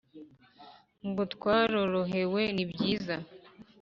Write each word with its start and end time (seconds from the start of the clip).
Ngo 1.07 1.21
twarorohewe 1.33 2.41
ni 2.55 2.63
byiza 2.71 3.15